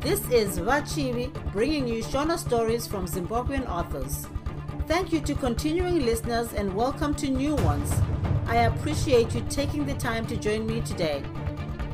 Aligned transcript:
This 0.00 0.20
is 0.30 0.58
Vachivi 0.58 1.30
bringing 1.52 1.86
you 1.86 2.02
Shona 2.02 2.38
stories 2.38 2.86
from 2.86 3.06
Zimbabwean 3.06 3.68
authors. 3.68 4.26
Thank 4.88 5.12
you 5.12 5.20
to 5.20 5.34
continuing 5.34 6.06
listeners 6.06 6.52
and 6.54 6.74
welcome 6.74 7.14
to 7.16 7.28
new 7.28 7.54
ones. 7.56 7.92
I 8.46 8.56
appreciate 8.70 9.34
you 9.34 9.42
taking 9.50 9.84
the 9.84 9.94
time 9.94 10.26
to 10.28 10.36
join 10.36 10.66
me 10.66 10.80
today. 10.80 11.22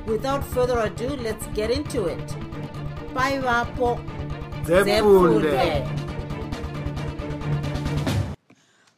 Without 0.06 0.44
further 0.44 0.78
ado, 0.78 1.08
let's 1.16 1.46
get 1.48 1.70
into 1.70 2.06
it. 2.06 2.26
Bye, 3.12 3.38
Vapo. 3.40 3.98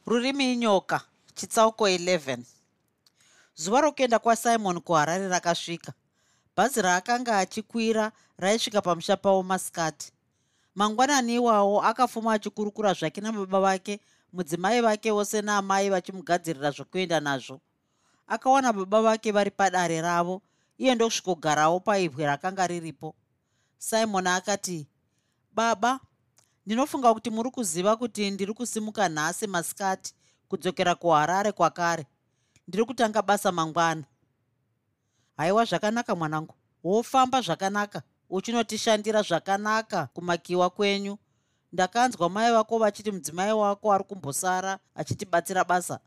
Rurimi 0.07 0.53
inyoka 0.53 1.01
chitsauko 1.35 1.89
11 1.89 2.37
zuva 3.55 3.81
rokuenda 3.81 4.19
kwasimon 4.19 4.81
kuharare 4.81 5.27
rakasvika 5.27 5.93
bhazi 6.59 6.81
raakanga 6.81 7.37
achikwira 7.37 8.11
raisvika 8.37 8.81
pamusha 8.81 9.17
pavo 9.17 9.43
masikati 9.43 10.11
mangwanani 10.75 11.35
iwawo 11.35 11.81
akafuma 11.81 12.33
achikurukura 12.33 12.93
zvake 12.93 13.21
nababa 13.21 13.59
vake 13.59 13.99
mudzimai 14.33 14.81
vake 14.81 15.11
wose 15.11 15.41
naamai 15.41 15.89
vachimugadzirira 15.89 16.71
zvokuenda 16.71 17.19
nazvo. 17.19 17.61
Akawana 18.27 18.73
baba 18.73 19.01
vake 19.01 19.31
vari 19.31 19.51
padare 19.51 20.01
ravo 20.01 20.41
iye 20.77 20.95
ndokusvikogarawo 20.95 21.79
paibwe 21.79 22.25
rakanga 22.25 22.67
riripo. 22.67 23.15
Simon 23.77 24.27
akati 24.27 24.87
baba 25.55 25.99
ndinofunga 26.65 27.13
kuti 27.13 27.29
muri 27.29 27.51
kuziva 27.51 27.95
kuti 27.95 28.31
ndiri 28.31 28.53
kusimuka 28.53 29.09
nhasi 29.09 29.47
masikati 29.47 30.13
kudzokera 30.49 30.95
kuharare 30.95 31.51
kwakare. 31.51 32.05
Ndiri 32.67 32.85
kutanga 32.85 33.21
basa 33.21 33.51
mangwana 33.51 34.03
haiwa 35.39 35.65
zvakanaka 35.65 36.15
mwanangu. 36.15 36.55
Wofamba 36.83 37.41
zvakanaka. 37.41 38.01
Uchinotishandira 38.29 39.21
zvakanaka 39.21 40.07
kumakiwa 40.07 40.69
kwenyu. 40.69 41.17
Ndakanzwa 41.73 42.29
mai 42.29 42.51
vako 42.51 42.77
vachiti 42.77 43.11
mudzimai 43.11 43.51
wako 43.53 43.93
ari 43.93 44.03
kumbosara 44.03 44.79
achitibatsira 44.95 45.63
basa. 45.63 45.99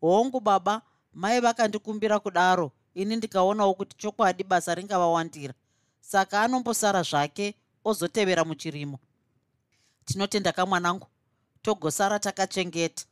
Hongu 0.00 0.40
baba 0.40 0.82
mai 1.14 1.40
vakandikumbira 1.40 2.18
kudaro 2.18 2.72
ini 2.94 3.16
ndikaonawo 3.16 3.74
kuti 3.74 3.96
chokwadi 3.96 4.44
basa 4.44 4.74
ringavawandira. 4.74 5.54
Saka 6.00 6.42
anombosara 6.42 7.02
zvake 7.02 7.54
ozotevera 7.84 8.44
muchirimo. 8.44 8.98
Tinotenda 10.04 10.52
kamwanangu 10.52 11.06
togosara 11.62 12.18
takachengeta. 12.18 13.04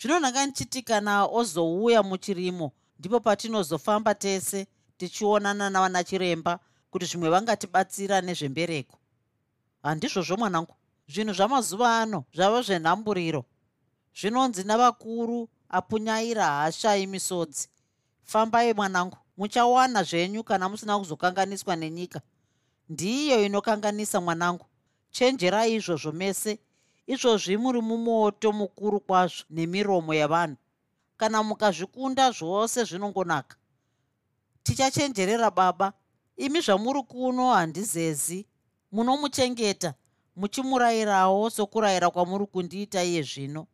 Zvino 0.00 0.18
ndanga 0.18 0.46
ndichiti 0.46 0.82
kana 0.82 1.24
ozouya 1.24 2.02
muchirimo 2.02 2.72
ndipo 2.98 3.20
patinozofamba 3.20 4.14
tese 4.14 4.66
tichionana 4.96 5.70
navana 5.70 6.04
chiremba 6.04 6.58
kuti 6.90 7.06
zvimwe 7.06 7.28
vangatibatsira 7.30 8.20
nezvembereko. 8.20 8.98
Handizvozvo 9.82 10.36
mwanangu. 10.36 10.74
Zvinhu 11.08 11.32
zvamazuva 11.34 12.00
ano 12.00 12.24
zvava 12.34 12.62
zvenhamburiro. 12.62 13.44
Zvinonzi 14.18 14.64
navakuru 14.64 15.48
apunyaira 15.68 16.46
haashai 16.46 17.06
misodzi. 17.06 17.68
Fambai 18.24 18.74
mwanangu. 18.74 19.18
Muchawana 19.36 20.02
zvenyu 20.02 20.44
kana 20.44 20.68
musina 20.68 20.98
kuzokanganiswa 20.98 21.76
nenyika. 21.76 22.20
Ndiyo 22.88 23.44
inokanganisa 23.44 24.20
mwanangu. 24.20 24.66
Chenjerai 25.10 25.74
izvozvo 25.74 26.12
mese. 26.12 26.58
Izvozvi 27.06 27.56
muri 27.56 27.80
mumoto 27.80 28.52
mukuru 28.52 29.00
kwazvo 29.00 29.44
nemiromo 29.50 30.14
yavanhu 30.14 30.56
kana 31.18 31.42
mukazvikunda 31.42 32.30
zvose 32.30 32.84
zvinongonaka. 32.84 33.56
Tichachenjerera 34.62 35.50
baba. 35.50 35.92
Imi 36.36 36.60
zvamuri 36.60 37.02
kuno 37.02 37.52
handizezi. 37.52 38.46
Munomuchengeta 38.92 39.94
muchimurayirawo 40.36 41.50
sokurayira 41.50 42.10
kwamuri 42.10 42.46
kundiita 42.46 43.04
iye 43.04 43.22
zvino. 43.22 43.66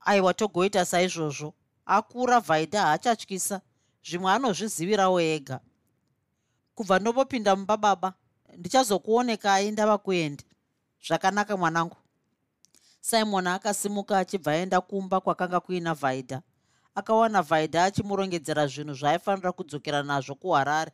Aiwa 0.00 0.34
togoita 0.34 0.84
saizvozvo. 0.84 1.54
Akura 1.86 2.40
vhaidha 2.40 2.82
haachatyisa. 2.82 3.60
Zvimwe 4.04 4.32
anozvizivirawo 4.32 5.20
ega. 5.20 5.60
Kubva 6.74 6.98
ndopopinda 6.98 7.56
mumba 7.56 7.76
baba 7.76 8.14
ndichazokuonekai 8.56 9.70
ndava 9.70 9.98
kuenda 9.98 10.44
zvakanaka 11.06 11.56
mwanangu. 11.56 11.96
Simon 13.00 13.46
akasimuka 13.46 14.18
achibva 14.18 14.52
aenda 14.52 14.80
kumba 14.80 15.20
kwakanga 15.20 15.60
kuina 15.60 15.94
vhaidha 15.94 16.42
akawana 16.94 17.42
vhaidha 17.42 17.84
achimurongedzera 17.84 18.66
zvinhu 18.66 18.94
zvaaifanira 18.94 19.52
kudzokera 19.52 20.02
nazvo 20.02 20.34
kuharare. 20.34 20.92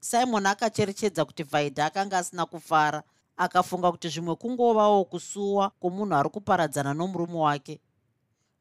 Simon 0.00 0.46
akacherechedza 0.46 1.24
kuti 1.24 1.42
vhaidha 1.42 1.86
akanga 1.86 2.18
asina 2.18 2.46
kufara 2.46 3.02
akafunga 3.36 3.92
kuti 3.92 4.08
zvimwe 4.08 4.34
kungovawo 4.36 5.04
kusuwa 5.04 5.70
kwomunhu 5.70 6.14
ari 6.14 6.28
kuparadzana 6.28 6.94
nomurume 6.94 7.38
wake. 7.38 7.80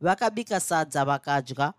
Vakabika 0.02 0.60
sadza 0.60 1.06
vakadya 1.06 1.74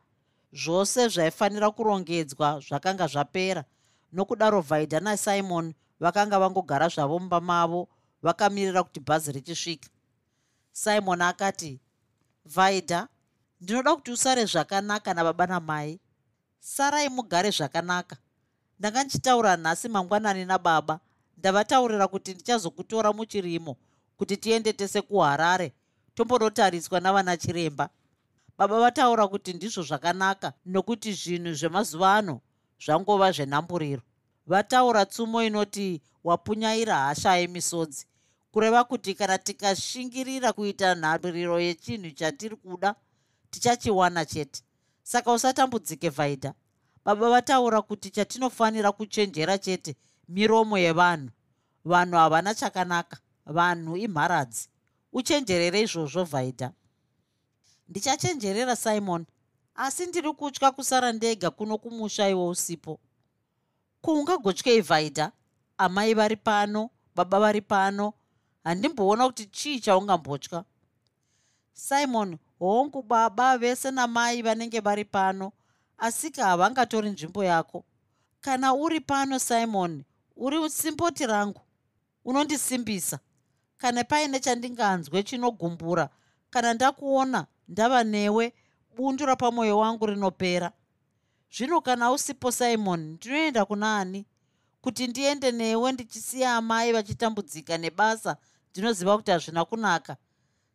zvose 0.53 1.09
zvaifanira 1.09 1.71
kurongedzwa 1.71 2.61
zvakanga 2.61 3.07
zvapera. 3.07 3.65
Nokudaro 4.13 4.61
vhaidha 4.61 5.01
nasimon 5.01 5.75
vakanga 6.01 6.39
vangogara 6.39 6.89
zvavo 6.89 7.19
mumba 7.19 7.41
mavo 7.41 7.89
vakamirira 8.23 8.83
kuti 8.83 9.01
bhazi 9.01 9.33
richisvika 9.33 9.89
simon 10.73 11.23
akati 11.23 11.81
vaidha 12.45 13.09
ndinoda 13.61 13.97
kuti 13.97 14.11
usare 14.11 14.45
zvakanaka 14.45 15.15
nababa 15.15 15.47
namai. 15.47 16.01
Sarai 16.61 17.09
mugare 17.09 17.51
zvakanaka. 17.51 18.17
Ndanga 18.79 19.05
ndichitaura 19.05 19.57
nhasi 19.57 19.89
mangwanani 19.89 20.45
nababa 20.45 21.01
ndavataurira 21.39 22.09
kuti 22.09 22.35
ndichazokutora 22.35 23.13
muchirimo 23.13 23.77
kuti 24.17 24.37
tiende 24.37 24.73
tese 24.73 25.03
kuharare 25.03 25.73
tombonotariswa 26.15 27.01
navana 27.01 27.37
chiremba. 27.37 27.89
Baba 28.59 28.81
vataura 28.81 29.29
kuti 29.29 29.53
ndizvo 29.53 29.83
zvakanaka 29.83 30.53
nokuti 30.67 31.13
zvinhu 31.13 31.53
zvemazuva 31.55 32.15
ano 32.17 32.41
zvangova 32.85 33.33
zvenhamburiro 33.33 34.03
vataura 34.47 35.07
tsumo 35.07 35.43
inoti 35.43 36.01
wapunyaira 36.25 36.97
hasha 36.97 37.37
yemisodzi 37.37 38.07
kureva 38.53 38.85
kuti 38.85 39.15
kana 39.15 39.39
tikashingirira 39.39 40.53
kuita 40.53 40.95
nharuriro 40.95 41.61
yechinhu 41.61 42.11
chatiri 42.11 42.57
kuda 42.57 42.95
tichachiwana 43.51 44.25
chete. 44.25 44.63
Saka 45.03 45.33
usatambudzike 45.33 46.09
vhaidha 46.09 46.55
baba 47.05 47.31
vataura 47.31 47.83
kuti 47.83 48.11
chatinofanira 48.11 48.93
kuchenjera 48.93 49.59
chete 49.59 49.97
miromo 50.29 50.79
yevanhu. 50.79 51.31
Vanhu 51.85 52.17
havana 52.17 52.55
chakanaka 52.55 53.19
vanhu 53.47 53.97
imharadzi. 53.97 54.69
Uchenjerere 55.13 55.81
izvozvo 55.81 56.25
vhaidha 56.25 56.73
ndichachenjerera 57.89 58.77
simon. 58.77 59.27
Asi 59.75 60.07
ndiri 60.07 60.33
kutya 60.33 60.71
kusara 60.71 61.13
ndega 61.13 61.51
kuno 61.51 61.79
kumusha 61.79 62.29
iwo 62.29 62.49
usipo. 62.49 63.01
Kuungagotyei 64.03 64.81
vhaidha 64.81 65.33
amai 65.79 66.15
vari 66.15 66.37
pano 66.37 66.91
baba 67.15 67.41
vari 67.41 67.61
pano. 67.61 68.13
Handimboona 68.65 69.27
kuti 69.27 69.47
chii 69.47 69.81
chaungambotya 69.81 70.65
simon 71.81 72.39
hongu 72.59 73.03
baba 73.03 73.59
vese 73.59 73.91
namai 73.91 74.43
vanenge 74.43 74.81
vari 74.81 75.05
pano. 75.05 75.53
Asika 75.99 76.45
havangatori 76.45 77.11
nzvimbo 77.11 77.45
yako. 77.45 77.85
Kana 78.41 78.75
uri 78.75 79.01
pano 79.01 79.39
simon 79.39 80.05
uri 80.37 80.71
simboti 80.71 81.27
rangu 81.27 81.61
unondisimbisa. 82.25 83.19
Kana 83.79 84.05
paine 84.05 84.41
chandinganzwe 84.41 85.23
chinogumbura 85.23 86.09
kana 86.51 86.75
ndakuona 86.75 87.47
ndava 87.69 88.05
newe 88.05 88.55
bundu 88.97 89.27
rapamwoyo 89.27 89.79
wangu 89.79 90.07
rinopera. 90.07 90.73
Zvino 91.57 91.81
kana 91.81 92.13
usipo 92.13 92.53
simon 92.53 93.01
ndinoenda 93.01 93.65
kuna 93.65 93.99
ani? 93.99 94.27
Kuti 94.81 95.07
ndiende 95.07 95.53
newe 95.53 95.93
ndichisiya 95.93 96.57
amai 96.57 96.93
vachitambudzika 96.93 97.79
nebasa 97.79 98.37
ndinoziva 98.71 99.17
kuti 99.17 99.31
hazvina 99.31 99.65
kunaka 99.65 100.17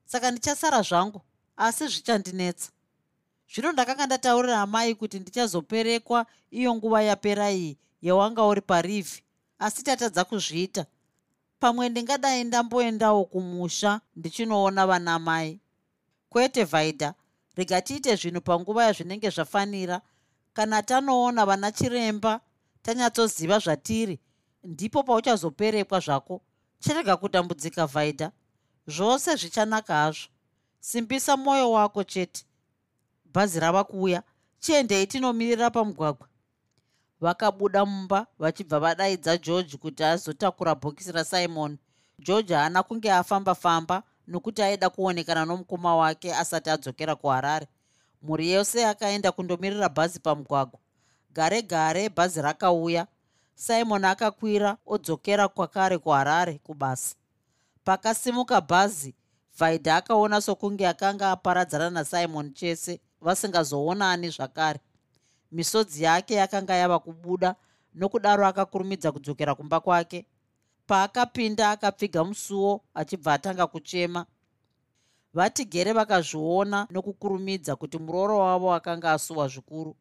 saka 0.06 0.32
ndichasara 0.32 0.82
zvangu 0.82 1.22
asi 1.58 1.88
zvichandinetsa. 1.88 2.72
Zvino 3.54 3.72
ndakanga 3.72 4.06
ndataurira 4.06 4.62
amai 4.62 4.96
kuti 4.96 5.20
ndichazoperekwa 5.20 6.26
iyo 6.52 6.76
nguva 6.76 7.02
yapera 7.02 7.52
iyi 7.52 7.78
yawanga 8.02 8.44
uri 8.44 8.62
parivhi 8.62 9.24
asi 9.60 9.84
tatadza 9.84 10.24
kuzviita. 10.24 10.86
Pamwe 11.60 11.90
ndingadai 11.90 12.44
ndamboendawo 12.44 13.26
kumusha 13.26 14.02
ndichinoona 14.16 14.88
vana 14.88 15.20
mai. 15.20 15.60
Kwete 16.30 16.64
vhaidha 16.64 17.14
rega 17.56 17.82
tiite 17.82 18.16
zvinhu 18.16 18.42
panguva 18.42 18.86
yazvinenge 18.86 19.30
zvafanira. 19.30 20.02
Kana 20.54 20.84
tanoona 20.84 21.46
vana 21.46 21.72
chiremba 21.72 22.42
tanyatsoziva 22.82 23.60
zvatiri 23.60 24.20
ndipo 24.64 25.04
pauchazoperekwa 25.04 26.00
zvako 26.00 26.42
chirega 26.80 27.18
kutambudzika 27.18 27.86
vhaidha 27.86 28.32
zvose 28.88 29.36
zvichanaka 29.36 29.94
hazvo. 29.94 30.28
Simbisa 30.80 31.38
mwoyo 31.38 31.72
wako 31.72 32.04
chete. 32.04 32.46
Bhazi 33.34 33.60
rava 33.60 33.84
kuuya. 33.84 34.24
Chiendei 34.60 35.08
tinomirira 35.08 35.70
pamugwagwa. 35.70 36.28
Vakabuda 37.22 37.86
mumba 37.86 38.28
vachibva 38.40 38.80
vadaidza 38.80 39.38
george 39.38 39.78
kuti 39.78 40.04
azotakura 40.04 40.76
bhokisi 40.76 41.12
rasimon. 41.12 41.78
George 42.20 42.54
haana 42.54 42.84
kunge 42.84 43.12
afamba-famba 43.12 44.04
nokuti 44.28 44.62
aida 44.62 44.90
kuonekana 44.90 45.46
nomukoma 45.46 45.96
wake 45.96 46.36
asati 46.36 46.70
adzokera 46.70 47.16
kuharare. 47.16 47.68
Mhuri 48.22 48.52
yose 48.52 48.86
akaenda 48.86 49.32
kundomirira 49.32 49.90
bhazi 49.90 50.20
pamugwagwa. 50.20 50.80
Gare 51.34 51.62
gare 51.62 52.10
bhazi 52.10 52.42
rakauya. 52.42 53.08
Simon 53.56 54.06
akakwira 54.06 54.78
odzokera 54.86 55.48
kwakare 55.48 55.98
kuharare 55.98 56.54
kubasa 56.54 57.16
pakasimuka 57.86 58.62
bhazi 58.62 59.16
vaidha 59.60 59.96
akaona 59.96 60.42
sokunge 60.42 60.88
akanga 60.88 61.32
aparadzana 61.32 61.90
nasimon 61.90 62.54
chese 62.54 63.02
vasingazoonani 63.22 64.30
zvakare. 64.30 64.80
Misodzi 65.52 66.04
yake 66.04 66.34
yakanga 66.34 66.76
yava 66.76 67.00
kubuda 67.00 67.56
nokudaro 67.94 68.48
akakurumidza 68.48 69.12
kudzokera 69.12 69.56
kumba 69.56 69.80
kwake. 69.80 70.26
Paakapinda 70.88 71.72
akapfiga 71.72 72.24
musuwo 72.24 72.82
achibva 72.94 73.34
atanga 73.34 73.68
kuchema. 73.68 74.26
Vatigere 75.34 75.94
vakazviona 75.94 76.88
nokukurumidza 76.92 77.76
kuti 77.76 77.98
murooro 77.98 78.40
wavo 78.40 78.74
akanga 78.74 79.12
asuwa 79.12 79.48
zvikuru. 79.48 79.96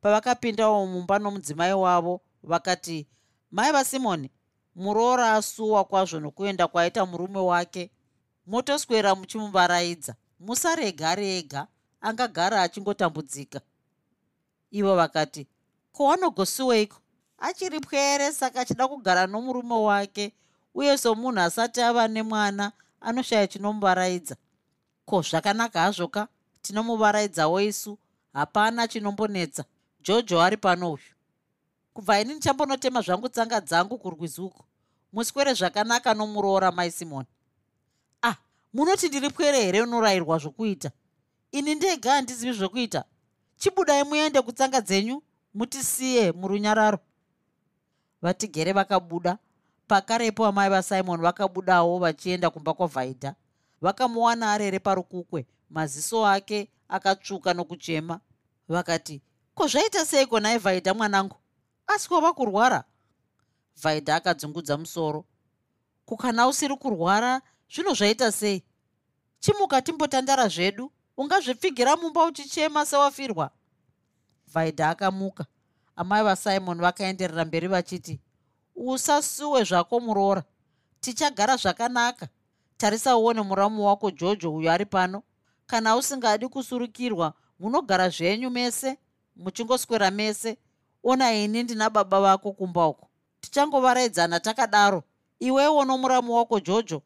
Pavakapindawo 0.00 0.86
mumba 0.86 1.18
nomudzimai 1.18 1.72
wavo 1.72 2.20
vakati 2.42 3.06
mai 3.50 3.72
vasimoni 3.72 4.30
muroora 4.80 5.34
asuwa 5.34 5.84
kwazvo 5.84 6.20
nokuenda 6.20 6.68
kwaita 6.68 7.06
murume 7.06 7.38
wake 7.38 7.90
motoswera 8.46 9.14
muchimuvaraidza. 9.14 10.14
Musarega 10.40 11.14
rega 11.14 11.66
angagara 12.00 12.62
achingotambudzika. 12.62 13.60
Ivo 14.70 14.96
vakati 14.96 15.46
ko 15.92 16.04
wanogosiweiko 16.04 16.96
achiri 17.38 17.80
pwere 17.80 18.32
saka 18.32 18.60
achida 18.60 18.88
kugara 18.88 19.26
nomurume 19.26 19.74
wake 19.74 20.32
uye 20.74 20.98
somunhu 20.98 21.40
asati 21.40 21.80
ava 21.82 22.08
nemwana 22.08 22.72
anoshaya 23.00 23.46
chinomuvaraidza. 23.46 24.36
Ko 25.04 25.22
zvakanaka 25.22 25.80
hazvo 25.80 26.08
ka? 26.08 26.28
Tinomuvaraidzawo 26.62 27.60
isu? 27.60 27.98
Hapana 28.32 28.88
chinombonetsa. 28.88 29.64
Jojo 30.02 30.40
ari 30.40 30.56
pano 30.56 30.92
uyu. 30.92 31.12
Kubva 31.94 32.20
ini 32.20 32.34
ndichambonotema 32.34 33.02
zvangu 33.02 33.28
tsanga 33.28 33.60
dzangu 33.60 33.98
kurwizi 33.98 34.40
uku 34.40 34.64
muswere 35.12 35.54
zvakanaka 35.54 36.14
nomuroora 36.14 36.72
mai 36.72 36.90
simoni. 36.90 37.28
Ah 38.22 38.36
munoti 38.72 39.08
ndiri 39.08 39.30
pwere 39.30 39.62
here 39.62 39.82
unorayirwa 39.82 40.38
zvokuita? 40.38 40.90
Ini 41.52 41.74
ndega 41.74 42.12
handizivi 42.12 42.52
zvokuita. 42.52 43.04
Chibudai 43.56 44.04
muende 44.04 44.42
kutsanga 44.42 44.80
dzenyu 44.80 45.22
mutisiye 45.54 46.32
murunyararo. 46.32 46.98
Vatigere 48.22 48.72
vakabuda. 48.72 49.38
Pakarepo 49.86 50.46
amai 50.46 50.70
vasimon 50.70 51.20
vakabudawo 51.20 51.98
vachienda 51.98 52.50
kumba 52.50 52.74
kwavhaidha 52.74 53.34
vakamuwana 53.80 54.52
arere 54.52 54.78
parukukwe 54.78 55.46
maziso 55.70 56.26
ake 56.26 56.68
akatsvuka 56.88 57.54
nokuchema. 57.54 58.20
Vakati 58.68 59.22
ko 59.54 59.66
zvaita 59.66 60.06
seiko 60.06 60.40
nai 60.40 60.58
vhaidha 60.58 60.94
mwanangu? 60.94 61.36
Asi 61.86 62.14
wava 62.14 62.32
kurwara 62.32 62.84
vhaidha 63.82 64.16
akadzungudza 64.16 64.76
musoro. 64.76 65.24
Kukana 66.04 66.48
usiri 66.48 66.76
kurwara 66.76 67.42
zvino 67.72 67.94
zvaita 67.94 68.32
sei? 68.32 68.62
Chimuka 69.40 69.82
timbotandara 69.82 70.48
zvedu 70.48 70.92
ungazvipfigira 71.16 71.96
mumba 71.96 72.24
uchichema 72.24 72.86
sewafirwa. 72.86 73.50
Vhaidha 74.52 74.90
akamuka. 74.90 75.46
Amai 75.96 76.24
vasimon 76.24 76.80
vakaenderera 76.80 77.44
mberi 77.44 77.68
vachiti 77.68 78.20
usasuwe 78.74 79.64
zvako 79.64 80.00
muroora. 80.00 80.44
Tichagara 81.00 81.56
zvakanaka. 81.56 82.28
Tarisa 82.76 83.16
uone 83.16 83.42
muramu 83.42 83.86
wako 83.86 84.10
jojo 84.10 84.54
uyo 84.54 84.72
ari 84.72 84.86
pano. 84.86 85.22
Kana 85.66 85.96
usingadi 85.96 86.48
kusurukirwa 86.48 87.34
munogara 87.58 88.08
zvenyu 88.08 88.50
mese 88.50 88.98
muchingoswera 89.36 90.10
mese. 90.10 90.58
Ona 91.02 91.32
ini 91.32 91.62
ndina 91.62 91.90
baba 91.90 92.20
vako 92.20 92.52
kumba 92.52 92.86
uko 92.86 93.09
tichangovaraidzana 93.40 94.40
takadaro. 94.40 95.02
Iwewo 95.40 95.84
nomuramu 95.84 96.34
wako 96.34 96.60
jojo 96.60 97.02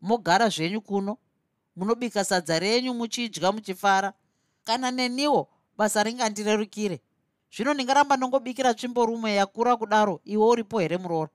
mogara 0.00 0.48
zvenyu 0.48 0.80
kuno. 0.80 1.18
Munobika 1.76 2.24
sadza 2.24 2.58
renyu 2.58 2.94
muchidya 2.94 3.52
muchifara. 3.52 4.12
Kana 4.64 4.90
neniwo 4.90 5.48
basa 5.76 6.02
ringandirerukire. 6.02 7.00
Zvino 7.56 7.74
ndingaramba 7.74 8.16
ndongobikira 8.16 8.74
tsvimbo 8.74 9.06
rumwe 9.06 9.34
yakura 9.34 9.76
kudaro 9.76 10.20
iwe 10.24 10.46
uripo 10.46 10.78
here 10.80 10.98
muroora 10.98 11.30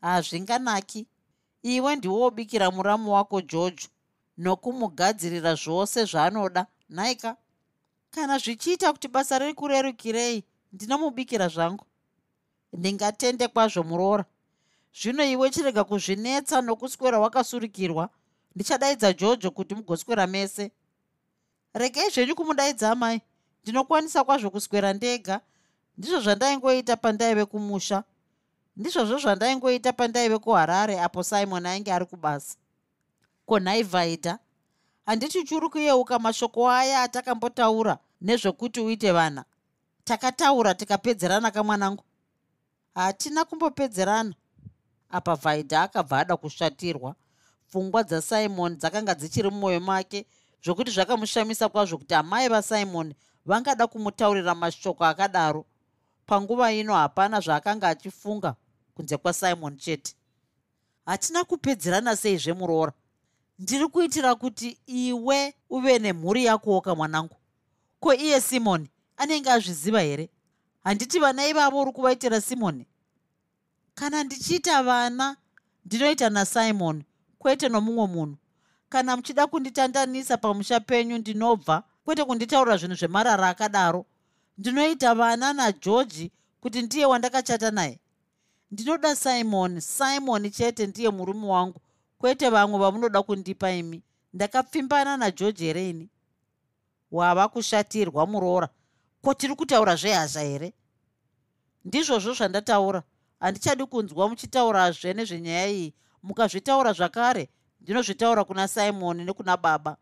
hazvinganaki 0.00 1.06
iwe 1.62 1.96
ndiwobikira 1.96 2.70
muramu 2.70 3.12
wako 3.12 3.40
jojo. 3.40 3.88
Nokumugadzirira 4.38 5.54
zvose 5.54 6.04
zvaanoda. 6.04 6.66
Nhaika 6.90 7.36
kana 8.10 8.38
zvichiita 8.38 8.92
kuti 8.92 9.08
basa 9.08 9.38
rikurerukirei 9.38 10.44
ndinomubikira 10.72 11.48
zvangu 11.48 11.84
ndingatende 12.72 13.48
kwazvo 13.48 13.82
muroora. 13.82 14.24
Zvino 15.00 15.24
iwe 15.24 15.50
chirega 15.50 15.84
kuzvinetsa 15.84 16.60
nokuswera 16.60 17.18
wakasurukirwa 17.18 18.08
ndichadaidza 18.54 19.12
jojo 19.12 19.50
kuti 19.50 19.74
mugoswera 19.74 20.26
mese. 20.26 20.70
Regei 21.74 22.10
zvenyu 22.10 22.34
kumudaidza 22.34 22.90
amai 22.90 23.20
ndinokwanisa 23.62 24.24
kwazvo 24.24 24.50
kuswera 24.50 24.92
ndega. 24.92 25.40
Ndizvo 25.98 26.20
zvandaingoita 26.20 26.96
pandaive 26.96 27.44
kumusha. 27.44 28.04
Ndizvozvo 28.76 29.18
zvandaingoita 29.18 29.92
pandaive 29.92 30.38
kuharare 30.38 31.00
apo 31.00 31.22
simon 31.22 31.66
ainge 31.66 31.92
ari 31.92 32.06
kubasa. 32.06 32.56
Konhai 33.46 33.82
vhaidha 33.82 34.38
handiti 35.06 35.44
churi 35.44 35.68
kuyeuka 35.68 36.18
mashoko 36.18 36.70
aya 36.70 37.02
atakambotaura 37.02 37.98
nezvokuti 38.20 38.80
uite 38.80 39.12
vana. 39.12 39.44
Takataura 40.04 40.74
tikapedzerana 40.74 41.50
kamwanangu 41.50 42.02
hatina 42.98 43.44
kumbopedzerana. 43.44 44.34
Apa 45.10 45.34
vhaidha 45.34 45.82
akabva 45.82 46.18
ada 46.18 46.36
kushatirwa. 46.36 47.14
Pfungwa 47.68 48.02
dzasimon 48.02 48.76
dzakanga 48.76 49.14
dzichiri 49.14 49.50
mumwoyo 49.50 49.80
make 49.80 50.26
zvokuti 50.64 50.90
zvakamushamisa 50.90 51.68
kwazvo 51.68 51.98
kuti 51.98 52.14
amai 52.14 52.48
vasimon 52.48 53.14
vangada 53.46 53.86
kumutaurira 53.86 54.54
mashoko 54.54 55.04
akadaro. 55.04 55.66
Panguva 56.26 56.72
ino 56.72 56.94
hapana 56.94 57.40
zvaakanga 57.40 57.88
achifunga 57.88 58.54
kunze 58.94 59.16
kwasimon 59.16 59.76
chete. 59.76 60.14
Hatina 61.06 61.44
kupedzerana 61.44 62.16
seizvemuroora 62.16 62.92
ndiri 63.58 63.88
kuitira 63.88 64.34
kuti 64.34 64.78
iwe 64.86 65.54
uve 65.70 65.98
nemhuri 65.98 66.44
yakowo 66.44 66.80
kamwanangu 66.80 67.36
ko 68.00 68.14
iye 68.14 68.40
simoni 68.40 68.90
anenge 69.16 69.50
azviziva 69.50 70.00
here 70.00 70.30
handiti 70.84 71.18
vana 71.18 71.46
ivavo 71.46 71.80
uri 71.80 71.92
kuvaitira 71.92 72.40
simoni? 72.40 72.86
Kana 73.94 74.24
ndichiita 74.24 74.82
vana 74.82 75.36
ndinoita 75.84 76.30
nasimoni 76.30 77.04
kwete 77.38 77.68
nomumwe 77.68 78.06
munhu. 78.06 78.36
Kana 78.88 79.16
muchida 79.16 79.46
kunditandanisa 79.46 80.36
pamusha 80.36 80.80
penyu 80.80 81.18
ndinobva 81.18 81.82
kwete 82.04 82.24
kunditaura 82.24 82.76
zvinhu 82.76 82.94
zvemarara 82.94 83.48
akadaro. 83.48 84.06
Ndinoita 84.58 85.14
vana 85.14 85.52
nageorgi 85.52 86.32
kuti 86.60 86.82
ndiye 86.82 87.06
wandakachata 87.06 87.70
naye. 87.70 88.00
Ndinoda 88.70 89.16
simon 89.16 89.80
simon 89.80 90.50
chete 90.50 90.86
ndiye 90.86 91.10
murume 91.10 91.46
wangu 91.46 91.80
kwete 92.18 92.48
vamwe 92.50 92.78
vamunoda 92.78 93.22
kundipa 93.22 93.70
imi. 93.70 94.02
Ndakapfimbana 94.34 95.16
nageorgi 95.16 95.64
here 95.64 95.90
ini? 95.90 96.08
Wava 97.10 97.48
kushatirwa 97.48 98.26
muroora 98.26 98.68
ko 99.22 99.34
tiri 99.34 99.54
kutaura 99.54 99.96
zvehasha 99.96 100.40
here? 100.40 100.72
Ndizvozvo 101.84 102.32
zvandataura. 102.34 103.02
Handichadi 103.40 103.86
kunzwa 103.86 104.28
muchitaurazve 104.28 105.14
nezvenyaya 105.14 105.68
iyi. 105.68 105.94
Mukazvitaura 106.22 106.92
zvakare 106.92 107.48
ndinozvitaura 107.80 108.44
kuna 108.44 108.68
simoni 108.68 109.24
nekuna 109.24 109.56
baba. 109.56 109.96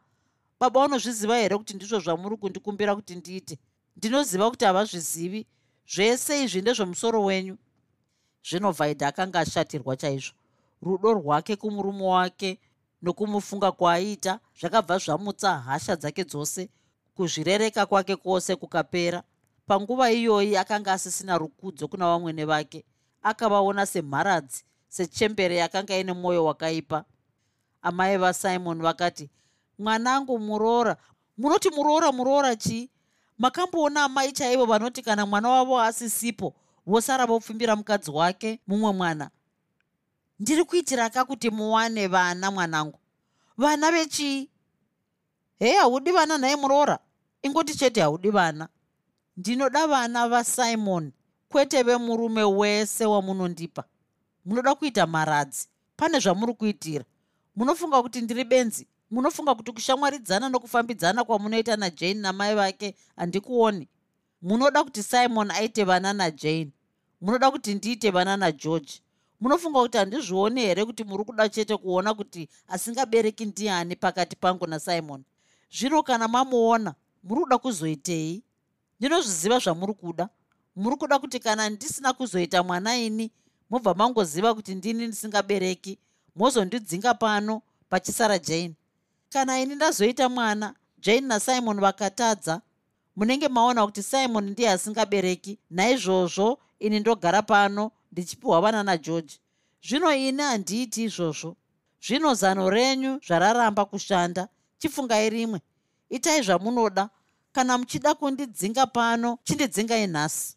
Baba 0.61 0.85
unozviziva 0.85 1.37
here 1.37 1.57
kuti 1.59 1.75
ndizvo 1.75 2.01
zvamuri 2.01 2.37
kundikumbira 2.37 2.95
kuti 2.95 3.15
ndiite? 3.15 3.59
Ndinoziva 3.97 4.51
kuti 4.51 4.65
havazvizivi. 4.65 5.47
Zvese 5.89 6.45
izvi 6.45 6.61
ndezvemusoro 6.61 7.25
wenyu. 7.25 7.57
Zvino 8.49 8.73
vhaidha 8.73 9.09
akanga 9.09 9.41
ashatirwa 9.41 9.97
chaizvo. 9.97 10.35
Rudo 10.83 11.13
rwake 11.13 11.57
kumurume 11.57 12.05
wake 12.05 12.61
nokumufunga 13.03 13.73
kwaaiita 13.73 14.41
zvakabva 14.61 14.99
zvamutsa 14.99 15.59
hasha 15.59 15.97
dzake 15.97 16.25
dzose 16.25 16.69
kuzvirereka 17.17 17.87
kwake 17.87 18.17
kwose 18.17 18.57
kukapera. 18.57 19.23
Panguva 19.67 20.11
iyoyi 20.13 20.57
akanga 20.57 20.93
asisina 20.93 21.39
rukudzo 21.39 21.89
kuna 21.89 22.07
vamwene 22.07 22.45
vake 22.45 22.85
akavaona 23.23 23.87
semharadzi 23.87 24.65
sechembere 24.89 25.57
yakanga 25.57 25.97
ine 25.99 26.13
mwoyo 26.13 26.45
wakaipa. 26.45 27.05
Amai 27.83 28.17
vasimon 28.17 28.83
vakati 28.83 29.31
mwanangu 29.79 30.39
muroora. 30.39 30.97
Munoti 31.39 31.71
muroora 31.71 32.13
muroora 32.13 32.57
chii? 32.57 32.91
Makamboona 33.39 34.05
amai 34.05 34.33
chaivo 34.33 34.65
vanoti 34.67 35.03
kana 35.03 35.27
mwana 35.27 35.49
wavo 35.49 35.81
asisipo 35.81 36.55
vosara 36.87 37.27
vopfumbira 37.27 37.77
mukadzi 37.77 38.11
wake 38.11 38.61
mumwe 38.67 38.93
mwana. 38.93 39.31
Ndiri 40.41 40.65
kuitira 40.65 41.11
ka 41.11 41.25
kuti 41.25 41.51
muwane 41.51 42.07
vana 42.07 42.51
mwanangu? 42.51 42.99
Vana 43.57 43.93
vechii? 43.93 44.49
Hei 45.59 45.75
haudi 45.75 46.11
vana 46.13 46.39
nhaye 46.39 46.57
muroora 46.57 46.99
ingoti 47.47 47.75
chete 47.75 48.01
haudi 48.01 48.31
vana. 48.31 48.69
Ndinoda 49.37 49.87
vana 49.87 50.29
vasimon 50.29 51.13
kwete 51.49 51.83
vemurume 51.83 52.43
wese 52.43 53.07
wamunondipa 53.07 53.85
munoda 54.45 54.75
kuita 54.75 55.07
maradzi. 55.07 55.69
Pane 55.97 56.19
zvamuri 56.19 56.55
kuitira. 56.55 57.05
Munofunga 57.57 58.03
kuti 58.03 58.21
ndiri 58.21 58.45
benzi. 58.45 58.87
Munofunga 59.11 59.55
kuti 59.55 59.73
kushamwaridzana 59.73 60.49
nokufambidzana 60.49 61.25
kwamunoita 61.25 61.77
najane 61.77 62.21
namai 62.21 62.55
vake 62.55 62.95
handikuoni. 63.17 63.89
Munoda 64.43 64.85
kuti 64.85 65.03
simon 65.03 65.51
aite 65.51 65.85
vana 65.85 66.13
najane 66.13 66.73
munoda 67.21 67.51
kuti 67.51 67.75
ndiite 67.75 68.11
vana 68.11 68.37
nageorge 68.37 69.03
munofunga 69.41 69.81
kuti 69.81 69.99
handizvioni 69.99 70.61
here 70.61 70.85
kuti 70.85 71.05
muri 71.05 71.25
kuda 71.25 71.49
chete 71.49 71.77
kuona 71.77 72.15
kuti 72.15 72.49
asingabereki 72.69 73.45
ndiani 73.47 73.97
pakati 73.97 74.37
pangu 74.37 74.67
nasimon 74.67 75.25
zvino 75.71 76.03
kana 76.03 76.29
mamuona 76.29 76.95
muri 77.27 77.41
kuda 77.41 77.59
kuzoitei? 77.59 78.43
Ndinozviziva 79.01 79.59
zvamuri 79.59 79.95
kuda 79.95 80.29
muri 80.77 80.97
kuda 80.97 81.19
kuti 81.19 81.39
kana 81.41 81.71
ndisina 81.71 82.13
kuzoita 82.13 82.63
mwana 82.63 82.97
ini 82.97 83.31
mobva 83.71 83.95
mangoziva 83.95 84.55
kuti 84.55 84.75
ndini 84.75 85.07
ndisingabereki 85.07 85.99
mozondidzinga 86.37 87.15
pano 87.15 87.63
pachisara 87.89 88.39
jane. 88.39 88.75
Kana 89.29 89.61
ini 89.61 89.75
ndazoita 89.75 90.29
mwana 90.29 90.75
jane 90.99 91.21
nasimon 91.21 91.81
vakatadza 91.81 92.61
munenge 93.17 93.49
maona 93.49 93.87
kuti 93.87 94.03
simon 94.03 94.51
ndiye 94.51 94.71
asingabereki 94.71 95.59
naizvozvo 95.71 96.59
ini 96.79 97.01
ndogara 97.01 97.43
pano 97.43 97.91
ndichipiwa 98.13 98.61
vana 98.61 98.83
nageorge 98.83 99.35
zvino 99.83 100.15
ini 100.15 100.43
handiiti 100.43 101.05
izvozvo. 101.05 101.57
Zvino 102.07 102.35
zano 102.35 102.71
renyu 102.71 103.21
zvararamba 103.27 103.85
kushanda 103.85 104.49
chifungai 104.79 105.31
rimwe. 105.31 105.61
Itai 106.11 106.43
zvamunoda 106.43 107.11
kana 107.57 107.79
muchida 107.79 108.15
kundidzinga 108.15 108.87
pano 108.87 109.39
chindidzingai 109.45 110.07
nhasi. 110.07 110.57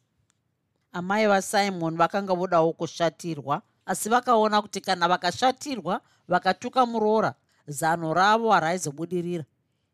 Amai 0.91 1.27
vasimon 1.27 1.95
vakanga 1.97 2.33
vodawo 2.33 2.73
kushatirwa 2.73 3.61
asi 3.85 4.09
vakaona 4.09 4.61
kuti 4.61 4.81
kana 4.81 5.07
vakashatirwa 5.07 6.01
vakatuka 6.27 6.85
muroora 6.85 7.33
zano 7.67 8.13
ravo 8.13 8.51
haraizobudirira. 8.51 9.45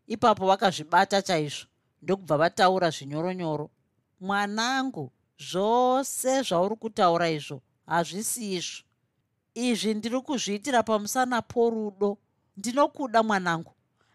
Ipapo 0.08 0.48
vakazvibata 0.48 1.22
chaizvo 1.22 1.68
ndokubva 2.02 2.38
vataura 2.38 2.90
zvinyoronyoro. 2.90 3.70
Mwanangu 4.20 5.12
zvose 5.38 6.42
zvauri 6.42 6.76
kutaura 6.76 7.30
izvo 7.30 7.62
hazvisi 7.86 8.54
izvo. 8.54 8.84
Izvi 9.54 9.94
ndiri 9.94 10.22
kuzviitira 10.22 10.84
pamusana 10.84 11.42
porudo. 11.42 12.18
Ndinokuda 12.58 13.24
mwanangu. 13.24 13.72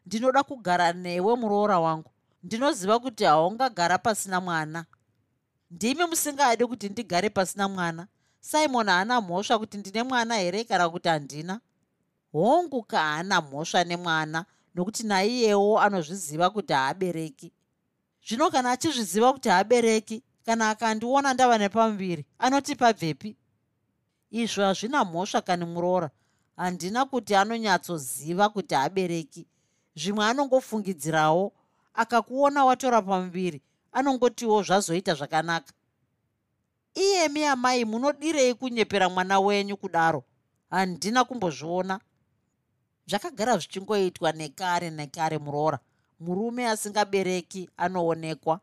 Ndinoda 0.06 0.42
kugara 0.42 0.92
newe 0.92 1.36
muroora 1.36 1.78
wangu 1.80 2.09
ndinoziva 2.42 2.98
kuti 2.98 3.24
haungagara 3.24 3.98
pasina 3.98 4.40
mwana. 4.40 4.86
Ndimi 5.70 6.04
musingadi 6.06 6.66
kuti 6.66 6.88
ndigare 6.88 7.30
pasina 7.30 7.68
mwana. 7.68 8.06
Simon 8.40 8.88
haana 8.88 9.20
mhosva 9.20 9.58
kuti 9.58 9.76
ndine 9.78 10.02
mwana 10.02 10.36
here 10.36 10.64
kana 10.64 10.88
kuti 10.90 11.08
handina? 11.08 11.60
Hongu 12.32 12.82
kaana 12.82 13.40
mhosva 13.40 13.84
nemwana 13.84 14.44
nokuti 14.74 15.02
naiyewo 15.06 15.80
anozviziva 15.80 16.50
kuti 16.50 16.72
haabereki. 16.72 17.52
Zvino 18.28 18.50
kana 18.50 18.70
achizviziva 18.70 19.32
kuti 19.32 19.48
haabereki 19.48 20.22
kana 20.46 20.70
akandiona 20.70 21.34
ndava 21.34 21.58
nepamuviri 21.58 22.26
anoti 22.38 22.76
pabvepi 22.76 23.36
izvo 24.30 24.62
hazvina 24.62 25.04
mhosva 25.04 25.40
kani 25.42 25.64
muroora. 25.64 26.10
Handina 26.56 27.04
kuti 27.04 27.34
anonyatsoziva 27.34 28.48
kuti 28.48 28.74
haabereki. 28.74 29.46
Zvimwe 29.96 30.24
anongofungidzirawo 30.24 31.52
akakuona 31.94 32.64
watora 32.64 33.02
pamuviri 33.02 33.62
anongotiwo 33.92 34.62
zvazoita 34.62 35.14
zvakanaka. 35.14 35.72
Iyemi 36.94 37.44
amai 37.44 37.84
munodirei 37.84 38.54
kunyepera 38.54 39.08
mwana 39.08 39.40
wenyu 39.40 39.76
kudaro? 39.76 40.24
Handina 40.70 41.24
kumbozviona. 41.24 42.00
Zvakagara 43.06 43.56
zvichingoitwa 43.58 44.32
nekare 44.32 44.90
nekare 44.90 45.38
muroora. 45.38 45.78
Murume 46.20 46.68
asingabereki 46.68 47.70
anoonekwa. 47.76 48.60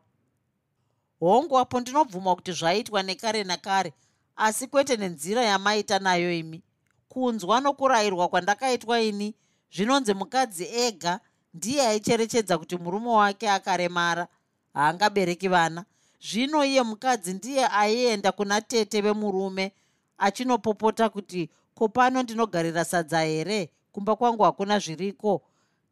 Hongu 1.20 1.58
apo 1.58 1.80
ndinobvuma 1.80 2.34
kuti 2.34 2.52
zvaitwa 2.52 3.02
nekare 3.02 3.44
nakare 3.44 3.94
asi 4.36 4.66
kwete 4.66 4.96
nenzira 4.96 5.42
yamaita 5.44 5.98
nayo 5.98 6.32
imi. 6.32 6.62
Kunzwa 7.08 7.60
nokurayirwa 7.60 8.28
kwandakaitwa 8.28 9.00
ini 9.00 9.34
zvinonzi 9.74 10.14
mukadzi 10.14 10.64
ega 10.64 11.20
ndiye 11.54 11.86
aicherechedza 11.86 12.58
kuti 12.58 12.76
murume 12.76 13.08
wake 13.08 13.50
akaremara 13.50 14.26
haangabereki 14.74 15.48
vana. 15.48 15.84
Zvino 16.22 16.64
iye 16.64 16.82
mukadzi 16.82 17.32
ndiye 17.34 17.66
aienda 17.66 18.32
kuna 18.32 18.60
tete 18.60 19.00
vemurume 19.00 19.72
achinopopota 20.18 21.08
kuti 21.08 21.50
ko 21.74 21.88
pano 21.88 22.22
ndinogarira 22.22 22.84
sadza 22.84 23.20
here? 23.20 23.70
Kumba 23.92 24.16
kwangu 24.16 24.42
hakuna 24.42 24.78
zviriko. 24.78 25.42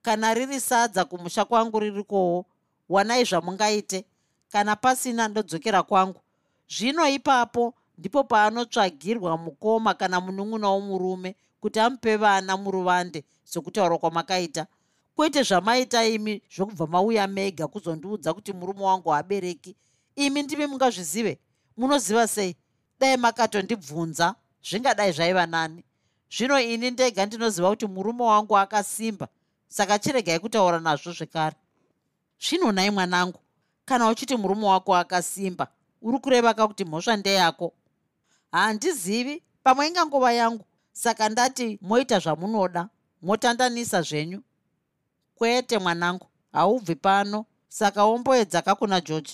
Kana 0.03 0.35
riri 0.35 0.61
sadza 0.61 1.05
kumusha 1.05 1.45
kwangu 1.45 1.81
ririkowo. 1.81 2.45
Wanai 2.89 3.25
zvamungaite. 3.25 4.05
Kana 4.53 4.77
pasina 4.77 5.29
ndodzokera 5.29 5.83
kwangu. 5.83 6.21
Zvino 6.69 7.09
ipapo 7.09 7.75
ndipo 7.99 8.25
paanotsvagirwa 8.25 9.37
mukoma 9.39 9.95
kana 9.95 10.21
munun'una 10.21 10.69
womurume 10.69 11.35
kuti 11.61 11.81
amupe 11.81 12.17
vana 12.17 12.57
muruvande 12.57 13.25
sokutaura 13.45 13.99
kwamakaita 13.99 14.67
kwete 15.17 15.43
zvamaita 15.43 16.05
imi 16.07 16.43
zvokubva 16.55 16.87
mauya 16.87 17.27
mega 17.27 17.67
kuzondiudza 17.67 18.35
kuti 18.35 18.53
murume 18.53 18.85
wangu 18.85 19.11
haabereki 19.11 19.77
imi 20.17 20.43
ndimi 20.43 20.67
mungazvizive? 20.67 21.39
Munoziva 21.77 22.29
sei? 22.29 22.57
Dai 23.01 23.17
makatondibvunza 23.17 24.35
zvingadai 24.63 25.13
zvaiva 25.13 25.47
nani. 25.47 25.85
Zvino 26.31 26.61
ini 26.61 26.91
ndega 26.91 27.27
ndinoziva 27.27 27.71
kuti 27.71 27.87
murume 27.87 28.23
wangu 28.23 28.59
akasimba 28.59 29.29
saka 29.69 29.99
chiregai 29.99 30.39
kutaura 30.39 30.81
nazvo 30.81 31.13
zvekare. 31.13 31.57
Zvino 32.41 32.73
nai 32.73 32.91
mwanangu 32.91 33.41
kana 33.85 34.09
uchiti 34.09 34.37
murume 34.37 34.67
wako 34.67 34.97
akasimba 34.97 35.69
uri 36.03 36.19
kureva 36.19 36.55
ka 36.55 36.69
kuti 36.69 36.85
mhosva 36.85 37.17
ndeyako? 37.17 37.73
Handizivi 38.53 39.43
pamwe 39.63 39.89
ingangova 39.89 40.33
yangu. 40.33 40.65
Saka 40.93 41.29
ndati 41.29 41.79
moita 41.83 42.19
zvamunoda 42.19 42.89
motandanisa 43.23 44.03
zvenyu 44.03 44.43
kwete 45.37 45.79
mwanangu. 45.79 46.27
Haubvi 46.53 46.95
pano. 46.95 47.45
Saka 47.69 48.05
womboedza 48.05 48.63
kakuna 48.63 49.01
george. 49.01 49.33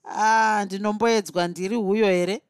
Ah 0.09 0.65
ndinomboedzwa 0.65 1.49
ndiri 1.49 1.77
huyo 1.77 2.07
here? 2.07 2.43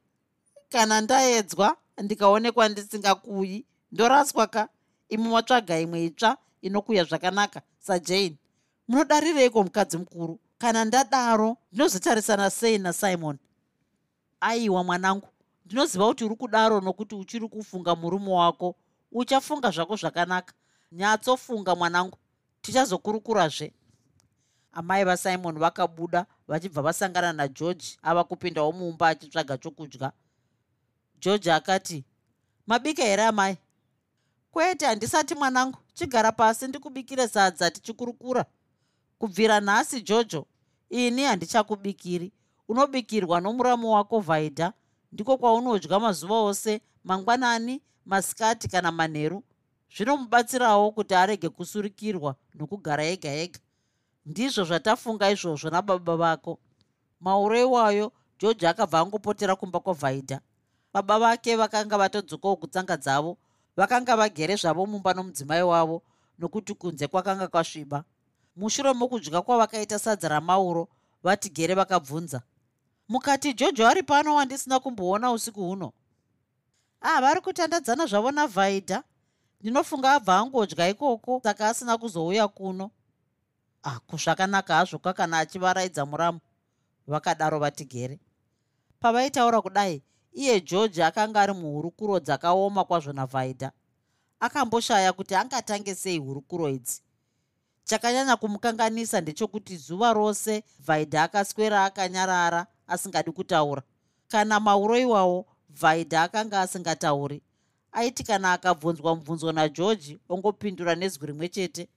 Kana 0.68 1.00
ndaedzwa 1.00 1.76
ndikaonekwa 2.02 2.68
ndisingakuyi 2.68 3.64
ndoraswa 3.92 4.46
ka? 4.46 4.68
Imi 5.08 5.28
matsvaga 5.28 5.80
imwe 5.80 6.04
itsva 6.04 6.36
inokuya 6.62 7.04
zvakanaka. 7.04 7.62
Sajane 7.78 8.36
munodarireiko 8.88 9.62
mukadzi 9.62 9.96
mukuru? 9.98 10.38
Kana 10.58 10.84
ndadaro 10.84 11.56
ndinozotarisana 11.72 12.50
sei 12.50 12.78
nasimon 12.78 13.38
aiwa 14.40 14.84
mwanangu. 14.84 15.28
Ndinoziva 15.66 16.06
kuti 16.06 16.24
uri 16.24 16.36
kudaro 16.36 16.80
nokuti 16.80 17.14
uchiri 17.14 17.48
kufunga 17.48 17.94
murume 17.96 18.30
wako 18.32 18.74
uchafunga 19.12 19.70
zvako 19.70 19.96
zvakanaka. 19.96 20.54
Nyatsofunga 20.92 21.74
mwanangu. 21.74 22.18
Tichazokurukurazve. 22.62 23.72
Amai 24.72 25.04
vasimon 25.04 25.58
vakabuda 25.58 26.26
vachibva 26.48 26.82
vasangana 26.82 27.32
nageorge 27.32 27.98
ava 28.02 28.24
kupindawo 28.24 28.72
mumba 28.72 29.08
achitsvaga 29.08 29.58
chokudya. 29.58 30.12
George 31.20 31.52
akati 31.52 32.04
mabika 32.66 33.02
here 33.02 33.22
amai? 33.24 33.56
Kwete 34.50 34.86
handisati 34.86 35.34
mwanangu. 35.34 35.78
Chigara 35.94 36.32
pasi 36.32 36.68
ndikubikire 36.68 37.28
sadza 37.28 37.70
tichikurukura. 37.70 38.44
Kubvira 39.18 39.60
nhasi 39.60 40.00
jojo. 40.02 40.46
Ini 40.90 41.22
handichakubikiri. 41.22 42.32
Unobikirwa 42.68 43.40
nomuramo 43.40 43.92
wako 43.94 44.20
vhaidha 44.20 44.72
ndiko 45.12 45.38
kwaunodya 45.38 46.00
mazuva 46.00 46.34
ose 46.40 46.80
mangwanani 47.06 47.82
masikati 48.06 48.68
kana 48.68 48.92
manheru 48.92 49.42
zvinomubatsirawo 49.96 50.90
kuti 50.90 51.14
arege 51.14 51.48
kusurikirwa 51.48 52.34
nokugara 52.54 53.04
ega 53.04 53.30
ega. 53.30 53.60
Ndizvo 54.26 54.64
zvatafunga 54.64 55.30
izvozvo 55.30 55.70
nababa 55.70 56.16
vako. 56.16 56.58
Mauro 57.20 57.60
iwayo 57.60 58.12
george 58.38 58.68
akabva 58.68 59.00
angopotera 59.00 59.56
kumba 59.56 59.80
kwavhaidha 59.80 60.40
baba 60.92 61.18
vake 61.18 61.56
vakanga 61.56 61.98
vatodzokawo 61.98 62.56
kutsanga 62.56 62.96
dzavo 62.96 63.38
vakanga 63.76 64.16
vagere 64.16 64.56
zvavo 64.56 64.86
mumba 64.86 65.14
nomudzimai 65.14 65.62
wavo 65.62 66.02
nokuti 66.38 66.74
kunze 66.74 67.06
kwakanga 67.06 67.48
kwasviba. 67.48 68.04
Mushure 68.56 68.92
mokudya 68.92 69.42
kwavakaita 69.42 69.98
sadza 69.98 70.28
ramauro 70.28 70.88
vatigere 71.22 71.74
vakabvunza 71.74 72.42
mukati 73.08 73.54
jojo 73.54 73.86
ari 73.86 74.02
pano 74.02 74.34
wandisina 74.34 74.80
kumboona 74.80 75.32
usiku 75.32 75.62
huno 75.62 75.92
ah 77.06 77.20
vari 77.20 77.40
kutandadzana 77.40 78.06
zvavo 78.06 78.30
navhaidha. 78.30 79.02
Ndinofunga 79.60 80.12
abva 80.12 80.38
angodya 80.38 80.88
ikoko 80.88 81.40
saka 81.42 81.68
asina 81.68 81.98
kuzouya 81.98 82.48
kuno. 82.48 82.90
Ah, 83.84 84.00
zvakanaka 84.16 84.74
hazvo 84.74 84.98
kakana 84.98 85.38
achivaraidza 85.38 86.06
muramu. 86.06 86.40
Vakadaro 87.06 87.58
vatigere. 87.58 88.18
Pavaitaura 89.00 89.62
kudai 89.62 90.02
iye 90.32 90.60
george 90.60 91.04
akanga 91.04 91.40
ari 91.40 91.52
muhurukuro 91.52 92.20
dzakaoma 92.20 92.84
kwazvo 92.84 93.12
navhaidha. 93.12 93.72
Akamboshaya 94.40 95.12
kuti 95.12 95.34
angatange 95.34 95.94
sei 95.94 96.18
hurukuro 96.18 96.68
idzi. 96.68 97.02
Chakanyanya 97.84 98.36
kumukanganisa 98.36 99.20
ndechekuti 99.20 99.76
zuva 99.76 100.12
rose 100.12 100.64
vhaidha 100.86 101.22
akaswera 101.22 101.84
akanyarara 101.84 102.66
asingadi 102.86 103.32
kutaura. 103.32 103.82
Kana 104.28 104.60
mauro 104.60 104.98
iwawo 104.98 105.46
vhaidha 105.68 106.22
akanga 106.22 106.60
asingatauri. 106.60 107.42
Aiti 107.92 108.24
kana 108.24 108.52
akabvunzwa 108.52 109.14
mubvunzo 109.16 109.52
nageorgi 109.52 110.18
ongopindura 110.28 110.94
nezwi 110.94 111.26
rimwe 111.26 111.48
chete. 111.48 111.88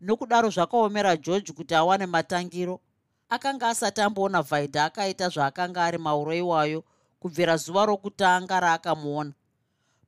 Nokudaro 0.00 0.50
zvakaomera 0.50 1.16
georgi 1.16 1.52
kuti 1.52 1.74
awane 1.74 2.06
matangiro. 2.06 2.80
Akanga 3.28 3.68
asati 3.68 4.00
amboona 4.00 4.42
vhaidha 4.42 4.84
akaita 4.84 5.28
zvaakanga 5.28 5.84
ari 5.84 5.98
mauro 5.98 6.34
iwayo 6.34 6.84
kubvira 7.20 7.56
zuva 7.56 7.86
rokutanga 7.86 8.60
raakamuona. 8.60 9.32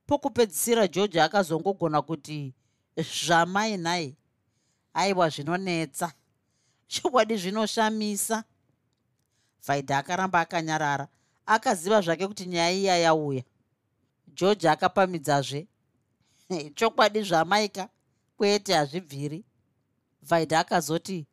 Pokupedzisira 0.07 0.87
georgi 0.87 1.19
akazongogona 1.19 2.01
kuti 2.01 2.53
zvamai 2.97 3.77
nhai 3.77 4.15
aiwa 4.93 5.29
zvinonetsa. 5.29 6.11
Chokwadi 6.87 7.37
zvinoshamisa. 7.37 8.43
Vhaidha 9.67 9.97
akaramba 9.97 10.39
akanyarara 10.39 11.07
akaziva 11.45 12.01
zvake 12.01 12.27
kuti 12.27 12.45
nyaya 12.45 12.71
iya 12.71 12.97
yauya 12.97 13.43
george 14.35 14.69
akapamidzazve 14.69 15.67
chokwadi 16.75 17.21
zvamaika 17.21 17.89
kwete 18.37 18.73
hazvibviri. 18.73 19.45
Vhaidha 20.21 20.59
akazoti 20.59 21.27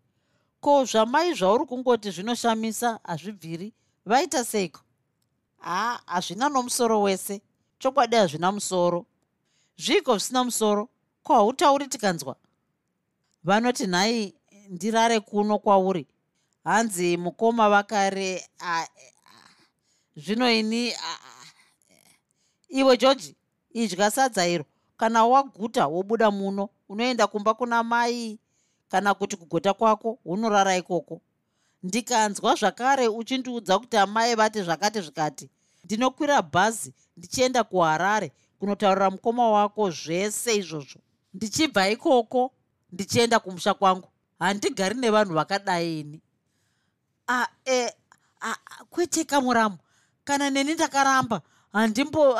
ko 0.60 0.84
zvamai 0.84 1.34
zvauri 1.34 1.66
kungoti 1.66 2.10
zvinoshamisa 2.10 3.00
hazvibviri 3.04 3.72
vaita 4.06 4.44
seiko? 4.44 4.80
Haa 5.58 6.00
hazvina 6.06 6.48
nomusoro 6.48 7.02
wese. 7.02 7.42
Chokwadi 7.78 8.16
hazvina 8.16 8.52
musoro. 8.52 9.06
Zviko 9.76 10.18
zvisina 10.18 10.44
musoro? 10.44 10.88
Ko 11.22 11.34
hautauri 11.34 11.86
tikanzwa? 11.86 12.36
Vanoti 13.44 13.86
nhai 13.86 14.34
ndirare 14.68 15.20
kuno 15.20 15.58
kwauri. 15.58 16.06
Hanzi 16.64 17.16
mukoma 17.16 17.70
vakare 17.70 18.48
zvino 20.16 20.50
ini 20.50 20.92
iwe 22.68 22.96
georgi 22.96 23.36
idya 23.72 24.10
sadza 24.10 24.46
iro. 24.46 24.64
Kana 24.96 25.26
waguta 25.26 25.86
wobuda 25.86 26.30
muno 26.30 26.68
unoenda 26.88 27.26
kumba 27.26 27.54
kuna 27.54 27.82
mai 27.82 28.38
kana 28.88 29.14
kuti 29.14 29.36
kugota 29.36 29.74
kwako 29.74 30.18
unorara 30.24 30.76
ikoko. 30.76 31.20
Ndikanzwa 31.82 32.54
zvakare 32.54 33.08
uchindiudza 33.08 33.78
kuti 33.78 33.96
amai 33.96 34.34
vati 34.34 34.62
zvakati 34.62 35.00
zvikati 35.00 35.50
ndinokwira 35.84 36.42
bhazi 36.42 36.94
ndichienda 37.16 37.64
kuharare 37.64 38.32
kunotaurira 38.58 39.10
mukoma 39.10 39.50
wako 39.50 39.90
zvese 39.90 40.56
izvozvo. 40.56 41.00
Ndichibva 41.34 41.88
ikoko 41.88 42.52
ndichienda 42.92 43.40
kumusha 43.40 43.74
kwangu. 43.74 44.08
Handigari 44.38 44.94
nevanhu 44.94 45.34
vakadai 45.34 46.00
ini. 46.00 46.20
A 47.28 47.46
e 47.66 47.90
a 48.40 48.54
kwete 48.90 49.24
kamuramu 49.24 49.78
kana 50.24 50.50
neni 50.50 50.74
ndakaramba 50.74 51.40
handimbo 51.72 52.38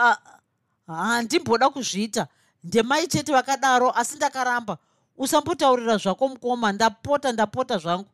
handimboda 0.86 1.68
kuzviita. 1.70 2.26
Ndemai 2.64 3.06
chete 3.06 3.32
vakadaro 3.32 3.90
asi 3.90 4.16
ndakaramba. 4.16 4.78
Usambotaurira 5.16 5.96
zvako 5.96 6.28
mukoma 6.28 6.72
ndapota 6.72 7.32
ndapota 7.32 7.78
zvangu. 7.78 8.08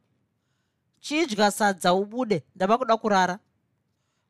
Chidya 1.01 1.51
sadza 1.51 1.95
ubude 1.95 2.43
ndava 2.57 2.79
kuda 2.79 2.97
kurara. 2.97 3.39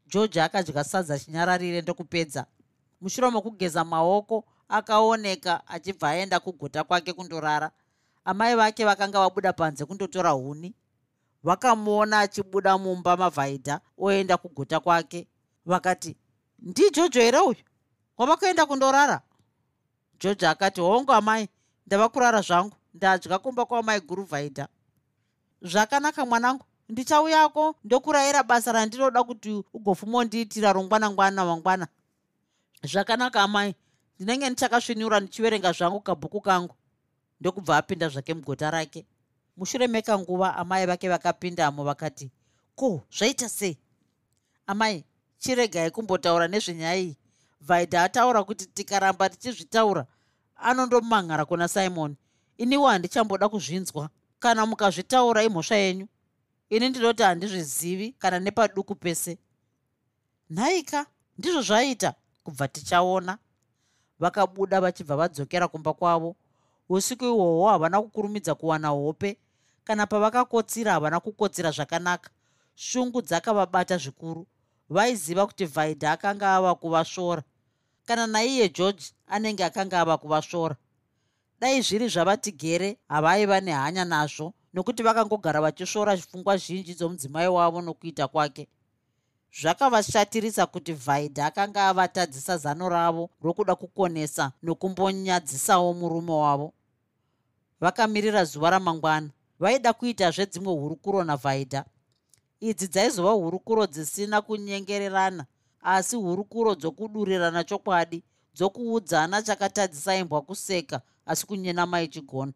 George 0.07 0.43
akadya 0.43 0.85
sadza 0.85 1.19
chinyararire 1.19 1.81
ndokupedza. 1.83 2.47
Mushure 3.01 3.31
mokugeza 3.31 3.85
maoko 3.85 4.45
akaoneka 4.69 5.67
achibva 5.67 6.09
aenda 6.11 6.41
kugota 6.41 6.85
kwake 6.85 7.13
kundorara. 7.13 7.71
Amai 8.25 8.55
vake 8.55 8.85
vakanga 8.85 9.21
vabuda 9.21 9.53
panze 9.53 9.85
kundotora 9.85 10.31
huni 10.31 10.75
vakamuona 11.43 12.21
achibuda 12.21 12.79
mumba 12.79 13.17
mavhaidha 13.17 13.81
oenda 13.99 14.37
kugota 14.37 14.81
kwake. 14.81 15.29
Vakati 15.67 16.17
ndijojo 16.59 17.21
here 17.21 17.39
uyu? 17.39 17.57
Wavakaenda 18.19 18.67
kundorara? 18.67 19.21
Jojo 20.21 20.49
akati 20.49 20.81
hongu 20.81 21.13
amai 21.13 21.49
ndava 21.87 22.09
kurara 22.09 22.41
zvangu. 22.41 22.77
Ndadya 22.95 23.39
kumba 23.39 23.65
kwamai 23.65 24.01
guru 24.01 24.25
vhaidha. 24.25 24.69
Zvakanaka 25.63 26.27
mwanangu. 26.27 26.65
Ndichauyako 26.89 27.75
ndokurayira 27.85 28.43
basa 28.43 28.73
randinoda 28.73 29.25
kuti 29.25 29.65
ugofumondiitira 29.73 30.73
rongwanangwana 30.73 31.45
mangwana. 31.45 31.89
Zvakanaka 32.83 33.43
amai. 33.43 33.75
Ndinenge 34.17 34.47
ndichakasvinura 34.51 35.21
ndichiverenga 35.21 35.73
zvangu 35.73 36.01
kabhuku 36.01 36.41
kangu. 36.41 36.75
Ndokubva 37.41 37.77
apinda 37.77 38.09
zvake 38.09 38.35
mugota 38.35 38.71
rake 38.71 39.07
mushure 39.59 39.87
mekanguva 39.87 40.57
amai 40.57 40.87
vake 40.87 41.09
vakapindamo 41.09 41.85
vakati 41.85 42.31
ko 42.77 43.03
zvaita 43.11 43.49
sei? 43.49 43.79
Amai 44.67 45.05
chiregai 45.39 45.91
kumbotaura 45.91 46.49
nezvenyaya 46.49 46.97
iyi 46.97 47.17
vaidha 47.61 48.03
ataura 48.05 48.45
kuti 48.45 48.67
tikaramba 48.67 49.29
tichizvitaura. 49.29 50.07
Anondomangara 50.57 51.45
kuna 51.45 51.69
simoni 51.69 52.17
iniwo 52.59 52.89
handichamboda 52.89 53.49
kuzvinzwa. 53.49 54.11
Kana 54.39 54.67
mukazvitaura 54.67 55.43
imhosva 55.43 55.77
yenyu. 55.77 56.09
Ini 56.71 56.89
ndinoti 56.89 57.23
handizvizivi 57.23 58.13
kana 58.13 58.39
nepaduku 58.41 58.95
pese. 58.95 59.39
Nhaika 60.51 61.07
ndizvo 61.39 61.63
zvaita 61.63 62.15
kubva 62.45 62.69
tichaona. 62.69 63.39
Vakabuda 64.19 64.81
vachibva 64.81 65.17
vadzokera 65.17 65.69
kumba 65.69 65.93
kwavo. 65.93 66.37
Usiku 66.89 67.25
ihwohwo 67.25 67.69
havana 67.69 68.03
kukurumidza 68.03 68.55
kuwana 68.55 68.89
hope 68.89 69.39
kana 69.89 70.07
pavakakotsira 70.07 70.93
havana 70.93 71.21
kukotsira 71.21 71.71
zvakanaka. 71.71 72.31
Shungu 72.75 73.23
dzakavabata 73.23 73.97
zvikuru. 73.99 74.47
Vaiziva 74.91 75.47
kuti 75.47 75.65
vhaidha 75.65 76.13
akanga 76.13 76.57
ava 76.57 76.75
kuvasvora 76.75 77.43
kana 78.07 78.27
naiye 78.27 78.69
george 78.69 79.05
anenge 79.27 79.65
akanga 79.65 80.01
ava 80.01 80.17
kuvasvora 80.19 80.77
dai 81.61 81.83
zviri 81.83 82.09
zvavatigere 82.09 82.97
havaiva 83.09 83.61
nehanya 83.61 84.05
nazvo 84.05 84.55
nokuti 84.75 85.03
vakangogara 85.03 85.61
vachisvora 85.61 86.17
pfungwa 86.17 86.57
zhinji 86.57 86.95
dzomudzimai 86.95 87.49
wavo 87.49 87.81
nokuita 87.81 88.29
kwake. 88.29 88.69
Zvakavashatirisa 89.61 90.67
kuti 90.67 90.93
vhaidha 90.93 91.47
akanga 91.47 91.89
avatadzisa 91.89 92.57
zano 92.57 92.89
ravo 92.89 93.31
rokuda 93.43 93.75
kukonesa 93.75 94.53
nokumbonyadzisawo 94.63 95.95
murume 95.95 96.33
wavo. 96.33 96.73
Vakamirira 97.81 98.45
zuva 98.45 98.71
ramangwana 98.71 99.31
vaida 99.61 99.93
kuitazve 99.93 100.47
dzimwe 100.47 100.73
hurukuro 100.73 101.25
navhaidha 101.25 101.85
idzi 102.61 102.89
dzaizova 102.89 103.31
hurukuro 103.31 103.87
dzisina 103.87 104.43
kunyengererana 104.43 105.47
asi 105.83 106.17
hurukuro 106.17 106.75
dzokudurirana 106.75 107.65
chokwadi 107.65 108.25
dzokuudzana 108.55 109.43
chakatadzisa 109.43 110.17
imbwa 110.17 110.43
kuseka 110.43 111.01
asi 111.27 111.47
kunyenama 111.47 112.03
ichigona 112.03 112.53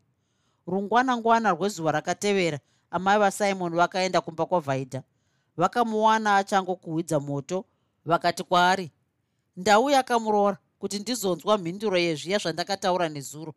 rungwanangwana 0.66 1.50
rwezuva 1.50 1.92
rakatevera 1.92 2.58
amai 2.90 3.18
vasimoni 3.18 3.76
vakaenda 3.76 4.20
kumba 4.20 4.46
kwavhaidha 4.46 5.02
vakamuwana 5.56 6.36
achangokuhwidza 6.36 7.20
moto 7.20 7.64
vakati 8.04 8.44
kwaari 8.44 8.90
ndau 9.56 9.90
yakamuroora 9.90 10.58
kuti 10.78 10.98
ndizonzwa 10.98 11.58
mhinduro 11.58 11.98
yezviya 11.98 12.38
zvandakataura 12.38 13.08
nezuro 13.08 13.54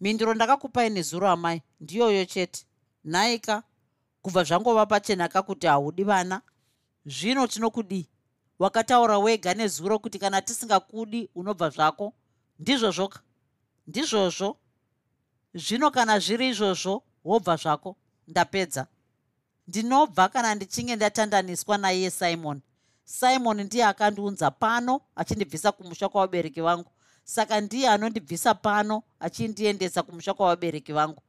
mhinduro 0.00 0.34
ndakakupai 0.34 0.90
nezuro 0.90 1.28
amai 1.28 1.62
ndiyoyo 1.80 2.24
chete. 2.24 2.66
Nhaika 3.04 3.62
kubva 4.22 4.44
zvangova 4.44 4.86
pachenaka 4.86 5.42
kuti 5.42 5.66
haudi 5.66 6.04
vana. 6.04 6.42
Zvino 7.06 7.46
tinokudii 7.46 8.08
wakataura 8.58 9.18
wega 9.18 9.54
nezuro 9.54 9.98
kuti 9.98 10.18
kana 10.18 10.42
tisingakudi 10.42 11.28
unobva 11.34 11.70
zvako 11.70 12.12
ndizvozvoka 12.58 13.20
ndizvozvo. 13.86 14.56
Zvino 15.54 15.90
kana 15.90 16.18
zviri 16.18 16.48
izvozvo 16.48 17.02
wobva 17.24 17.56
zvako 17.56 17.96
ndapedza. 18.28 18.86
Ndinobva 19.68 20.28
kana 20.28 20.54
ndichinge 20.54 20.96
ndatandaniswa 20.96 21.78
naiye 21.78 22.10
simon. 22.10 22.60
Simon 23.04 23.62
ndiye 23.62 23.84
akandiunza 23.84 24.50
pano 24.50 25.00
achindibvisa 25.16 25.72
kumusha 25.72 26.08
kwavabereki 26.08 26.60
vangu 26.60 26.90
saka 27.24 27.60
ndiye 27.60 27.88
anondibvisa 27.88 28.54
pano 28.54 29.02
achindiendesa 29.20 30.02
kumusha 30.02 30.34
kwavabereki 30.34 30.92
vangu. 30.92 31.22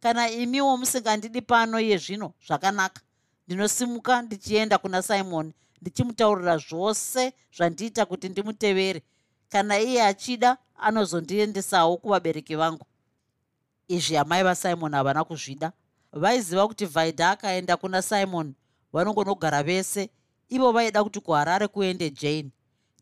Kana 0.00 0.30
imiwo 0.30 0.76
musingandidi 0.76 1.42
pano 1.42 1.80
iye 1.80 1.98
zvino 1.98 2.32
zvakanaka. 2.46 3.00
Ndinosimuka 3.46 4.22
ndichienda 4.22 4.78
kuna 4.78 5.02
simon 5.02 5.52
ndichimutaurira 5.80 6.58
zvose 6.58 7.32
zvandiita 7.56 8.06
kuti 8.06 8.28
ndimutevere. 8.28 9.02
Kana 9.48 9.78
iye 9.80 10.02
achida 10.02 10.56
anozondiendesawo 10.76 11.96
kuvabereki 11.96 12.56
vangu. 12.56 12.86
Izvi 13.88 14.16
amai 14.16 14.42
vasimon 14.42 14.92
havana 14.94 15.24
kuzvida. 15.24 15.72
Vaiziva 16.12 16.68
kuti 16.68 16.86
vaidha 16.86 17.30
akaenda 17.30 17.76
kuna 17.76 18.02
simon 18.02 18.54
vanongonogara 18.92 19.62
vese. 19.62 20.10
Ivo 20.48 20.72
vaida 20.72 21.04
kuti 21.04 21.20
kuharare 21.20 21.68
kuende 21.68 22.10
jane 22.10 22.50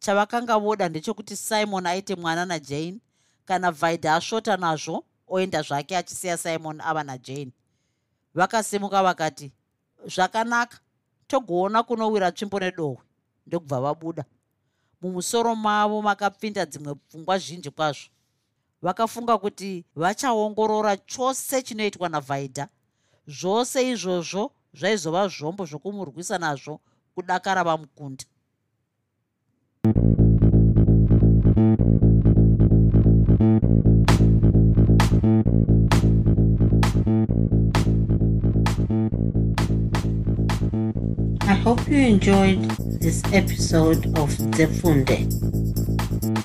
chavakanga 0.00 0.58
voda 0.58 0.88
ndechekuti 0.88 1.36
simon 1.36 1.86
aite 1.86 2.14
mwana 2.14 2.46
najane 2.46 3.00
kana 3.44 3.70
vaidha 3.70 4.14
asvota 4.14 4.56
nazvo 4.56 5.04
oenda 5.28 5.62
zvake 5.62 5.96
achisiya 5.96 6.36
simon 6.36 6.80
ava 6.80 7.04
najane 7.04 7.52
vakasimuka 8.34 9.02
vakati 9.02 9.52
zvakanaka 10.06 10.78
togoona 11.26 11.82
kunowira 11.82 12.32
tsvimbo 12.32 12.58
nedohwe 12.60 13.02
ndokubva 13.46 13.80
vabuda. 13.80 14.24
Mumusoro 15.00 15.54
mavo 15.54 16.02
makapfinda 16.02 16.66
dzimwe 16.66 16.94
pfungwa 16.94 17.38
zhinji 17.38 17.70
kwazvo. 17.70 18.08
Vakafunga 18.82 19.38
kuti 19.38 19.84
vachaongorora 19.94 20.96
chose 20.96 21.62
chinoitwa 21.62 22.08
navhaidha 22.08 22.68
zvose 23.26 23.78
izvozvo 23.90 24.52
zvaizova 24.74 25.28
zvombo 25.28 25.64
zvokumurwisa 25.66 26.38
nazvo 26.38 26.80
kudakara 27.14 27.64
vamukunda 27.64 28.24
I 29.86 29.92
hope 41.62 41.86
you 41.88 41.98
enjoyed 41.98 42.62
this 43.00 43.22
episode 43.32 44.06
of 44.18 44.30
Zefunde. 44.56 45.22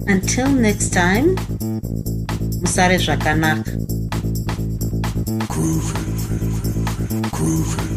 Until 0.08 0.48
next 0.52 0.94
time, 0.94 1.36
Musare 2.62 3.00
Zvakanaka. 3.00 3.72
Groovy, 5.48 6.04
groovy. 7.32 7.91